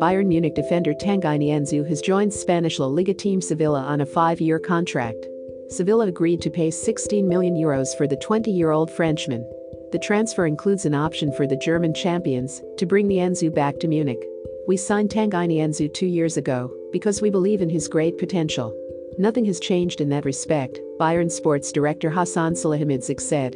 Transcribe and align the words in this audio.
Bayern 0.00 0.28
Munich 0.28 0.54
defender 0.54 0.94
Tanguy 0.94 1.38
Nianzou 1.38 1.86
has 1.86 2.00
joined 2.00 2.32
Spanish 2.32 2.78
La 2.78 2.86
Liga 2.86 3.12
team 3.12 3.42
Sevilla 3.42 3.82
on 3.82 4.00
a 4.00 4.06
five-year 4.06 4.58
contract. 4.58 5.26
Sevilla 5.68 6.06
agreed 6.06 6.40
to 6.40 6.48
pay 6.48 6.70
16 6.70 7.28
million 7.28 7.54
euros 7.54 7.94
for 7.98 8.06
the 8.06 8.16
20-year-old 8.16 8.90
Frenchman. 8.90 9.46
The 9.92 9.98
transfer 9.98 10.46
includes 10.46 10.86
an 10.86 10.94
option 10.94 11.30
for 11.34 11.46
the 11.46 11.58
German 11.58 11.92
champions 11.92 12.62
to 12.78 12.86
bring 12.86 13.08
Nianzou 13.08 13.54
back 13.54 13.78
to 13.80 13.88
Munich. 13.88 14.24
We 14.66 14.78
signed 14.78 15.10
Tanguy 15.10 15.48
Nianzou 15.48 15.92
two 15.92 16.06
years 16.06 16.38
ago 16.38 16.74
because 16.92 17.20
we 17.20 17.28
believe 17.28 17.60
in 17.60 17.68
his 17.68 17.86
great 17.86 18.16
potential. 18.16 18.74
Nothing 19.18 19.44
has 19.44 19.60
changed 19.60 20.00
in 20.00 20.08
that 20.08 20.24
respect, 20.24 20.80
Bayern 20.98 21.30
sports 21.30 21.72
director 21.72 22.08
Hassan 22.08 22.54
Salihamidzic 22.54 23.20
said. 23.20 23.54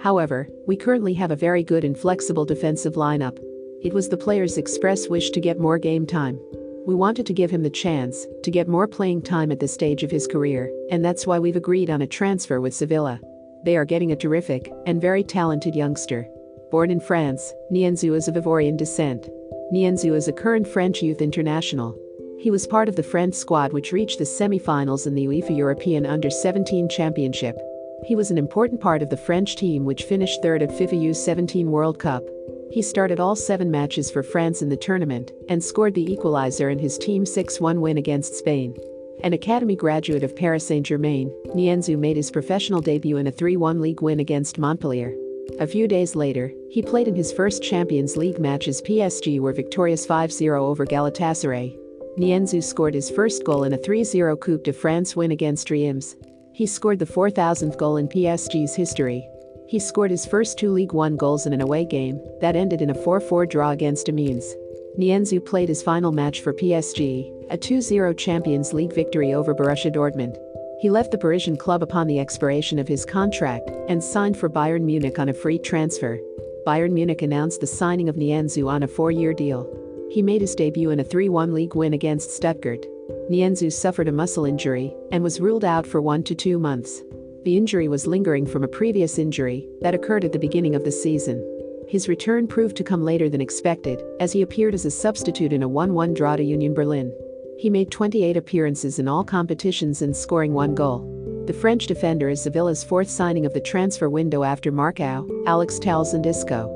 However, 0.00 0.46
we 0.66 0.76
currently 0.76 1.14
have 1.14 1.30
a 1.30 1.36
very 1.36 1.64
good 1.64 1.84
and 1.84 1.96
flexible 1.96 2.44
defensive 2.44 2.96
lineup. 2.96 3.38
It 3.86 3.94
was 3.94 4.08
the 4.08 4.16
player's 4.16 4.58
express 4.58 5.06
wish 5.06 5.30
to 5.30 5.40
get 5.40 5.60
more 5.60 5.78
game 5.78 6.08
time. 6.08 6.40
We 6.88 6.96
wanted 6.96 7.24
to 7.26 7.32
give 7.32 7.52
him 7.52 7.62
the 7.62 7.70
chance 7.70 8.26
to 8.42 8.50
get 8.50 8.66
more 8.66 8.88
playing 8.88 9.22
time 9.22 9.52
at 9.52 9.60
this 9.60 9.72
stage 9.72 10.02
of 10.02 10.10
his 10.10 10.26
career, 10.26 10.72
and 10.90 11.04
that's 11.04 11.24
why 11.24 11.38
we've 11.38 11.54
agreed 11.54 11.88
on 11.88 12.02
a 12.02 12.06
transfer 12.08 12.60
with 12.60 12.74
Sevilla. 12.74 13.20
They 13.64 13.76
are 13.76 13.84
getting 13.84 14.10
a 14.10 14.16
terrific 14.16 14.72
and 14.86 15.00
very 15.00 15.22
talented 15.22 15.76
youngster. 15.76 16.26
Born 16.72 16.90
in 16.90 16.98
France, 16.98 17.54
Nianzou 17.70 18.16
is 18.16 18.26
of 18.26 18.34
Ivorian 18.34 18.76
descent. 18.76 19.30
Nianzou 19.72 20.16
is 20.16 20.26
a 20.26 20.32
current 20.32 20.66
French 20.66 21.00
youth 21.00 21.22
international. 21.22 21.96
He 22.40 22.50
was 22.50 22.66
part 22.66 22.88
of 22.88 22.96
the 22.96 23.04
French 23.04 23.34
squad 23.34 23.72
which 23.72 23.92
reached 23.92 24.18
the 24.18 24.26
semi-finals 24.26 25.06
in 25.06 25.14
the 25.14 25.26
UEFA 25.26 25.56
European 25.56 26.06
Under-17 26.06 26.90
Championship. 26.90 27.56
He 28.04 28.16
was 28.16 28.32
an 28.32 28.36
important 28.36 28.80
part 28.80 29.00
of 29.00 29.10
the 29.10 29.16
French 29.16 29.54
team 29.54 29.84
which 29.84 30.02
finished 30.02 30.42
third 30.42 30.60
at 30.60 30.70
FIFA 30.70 31.04
U17 31.04 31.66
World 31.66 32.00
Cup. 32.00 32.24
He 32.70 32.82
started 32.82 33.20
all 33.20 33.36
seven 33.36 33.70
matches 33.70 34.10
for 34.10 34.22
France 34.22 34.60
in 34.60 34.68
the 34.68 34.76
tournament 34.76 35.32
and 35.48 35.62
scored 35.62 35.94
the 35.94 36.12
equalizer 36.12 36.68
in 36.68 36.78
his 36.78 36.98
team's 36.98 37.34
6-1 37.34 37.80
win 37.80 37.96
against 37.96 38.34
Spain. 38.34 38.76
An 39.24 39.32
academy 39.32 39.76
graduate 39.76 40.22
of 40.22 40.36
Paris 40.36 40.66
Saint-Germain, 40.66 41.30
Nianzou 41.54 41.98
made 41.98 42.16
his 42.16 42.30
professional 42.30 42.82
debut 42.82 43.16
in 43.16 43.28
a 43.28 43.32
3-1 43.32 43.80
league 43.80 44.02
win 44.02 44.20
against 44.20 44.58
Montpellier. 44.58 45.14
A 45.58 45.66
few 45.66 45.88
days 45.88 46.14
later, 46.14 46.52
he 46.70 46.82
played 46.82 47.08
in 47.08 47.14
his 47.14 47.32
first 47.32 47.62
Champions 47.62 48.16
League 48.16 48.38
match 48.38 48.68
as 48.68 48.82
PSG 48.82 49.40
were 49.40 49.52
victorious 49.52 50.06
5-0 50.06 50.60
over 50.60 50.84
Galatasaray. 50.84 51.74
Nianzou 52.18 52.62
scored 52.62 52.94
his 52.94 53.10
first 53.10 53.44
goal 53.44 53.64
in 53.64 53.72
a 53.72 53.78
3-0 53.78 54.38
Coupe 54.40 54.64
de 54.64 54.72
France 54.72 55.16
win 55.16 55.30
against 55.30 55.70
Reims. 55.70 56.16
He 56.52 56.66
scored 56.66 56.98
the 56.98 57.06
4,000th 57.06 57.78
goal 57.78 57.96
in 57.96 58.08
PSG's 58.08 58.74
history. 58.74 59.26
He 59.68 59.78
scored 59.80 60.12
his 60.12 60.24
first 60.24 60.58
two 60.58 60.70
League 60.70 60.92
One 60.92 61.16
goals 61.16 61.46
in 61.46 61.52
an 61.52 61.60
away 61.60 61.84
game 61.84 62.20
that 62.40 62.54
ended 62.54 62.80
in 62.80 62.90
a 62.90 62.94
4-4 62.94 63.48
draw 63.48 63.70
against 63.70 64.08
Amiens. 64.08 64.54
Nianzou 64.96 65.44
played 65.44 65.68
his 65.68 65.82
final 65.82 66.12
match 66.12 66.40
for 66.40 66.54
PSG, 66.54 67.32
a 67.50 67.58
2-0 67.58 68.16
Champions 68.16 68.72
League 68.72 68.94
victory 68.94 69.34
over 69.34 69.54
Borussia 69.54 69.92
Dortmund. 69.92 70.36
He 70.80 70.88
left 70.88 71.10
the 71.10 71.18
Parisian 71.18 71.56
club 71.56 71.82
upon 71.82 72.06
the 72.06 72.20
expiration 72.20 72.78
of 72.78 72.86
his 72.86 73.04
contract 73.04 73.70
and 73.88 74.02
signed 74.02 74.36
for 74.36 74.48
Bayern 74.48 74.82
Munich 74.82 75.18
on 75.18 75.28
a 75.28 75.34
free 75.34 75.58
transfer. 75.58 76.18
Bayern 76.66 76.92
Munich 76.92 77.22
announced 77.22 77.60
the 77.60 77.66
signing 77.66 78.08
of 78.08 78.16
Nianzou 78.16 78.68
on 78.68 78.82
a 78.82 78.88
four-year 78.88 79.34
deal. 79.34 79.66
He 80.10 80.22
made 80.22 80.40
his 80.40 80.54
debut 80.54 80.90
in 80.90 81.00
a 81.00 81.04
3-1 81.04 81.52
league 81.52 81.74
win 81.74 81.92
against 81.92 82.30
Stuttgart. 82.30 82.86
Nianzou 83.30 83.72
suffered 83.72 84.08
a 84.08 84.12
muscle 84.12 84.44
injury 84.44 84.94
and 85.10 85.22
was 85.22 85.40
ruled 85.40 85.64
out 85.64 85.86
for 85.86 86.00
one 86.00 86.22
to 86.24 86.34
two 86.34 86.58
months. 86.58 87.02
The 87.46 87.56
injury 87.56 87.86
was 87.86 88.08
lingering 88.08 88.44
from 88.44 88.64
a 88.64 88.68
previous 88.68 89.20
injury 89.20 89.68
that 89.80 89.94
occurred 89.94 90.24
at 90.24 90.32
the 90.32 90.38
beginning 90.40 90.74
of 90.74 90.82
the 90.82 90.90
season. 90.90 91.40
His 91.86 92.08
return 92.08 92.48
proved 92.48 92.76
to 92.76 92.82
come 92.82 93.04
later 93.04 93.28
than 93.28 93.40
expected, 93.40 94.02
as 94.18 94.32
he 94.32 94.42
appeared 94.42 94.74
as 94.74 94.84
a 94.84 94.90
substitute 94.90 95.52
in 95.52 95.62
a 95.62 95.68
1 95.68 95.94
1 95.94 96.12
draw 96.12 96.34
to 96.34 96.42
Union 96.42 96.74
Berlin. 96.74 97.14
He 97.56 97.70
made 97.70 97.92
28 97.92 98.36
appearances 98.36 98.98
in 98.98 99.06
all 99.06 99.22
competitions 99.22 100.02
and 100.02 100.16
scoring 100.16 100.54
one 100.54 100.74
goal. 100.74 101.44
The 101.46 101.52
French 101.52 101.86
defender 101.86 102.28
is 102.28 102.42
Sevilla's 102.42 102.82
fourth 102.82 103.08
signing 103.08 103.46
of 103.46 103.54
the 103.54 103.60
transfer 103.60 104.10
window 104.10 104.42
after 104.42 104.72
Marcao, 104.72 105.24
Alex 105.46 105.78
Telles 105.78 106.14
and 106.14 106.26
Isco. 106.26 106.66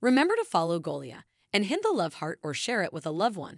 Remember 0.00 0.34
to 0.36 0.44
follow 0.46 0.80
Golia 0.80 1.24
and 1.52 1.66
hit 1.66 1.82
the 1.82 1.90
love 1.90 2.14
heart 2.14 2.38
or 2.42 2.54
share 2.54 2.82
it 2.82 2.94
with 2.94 3.04
a 3.04 3.10
loved 3.10 3.36
one. 3.36 3.56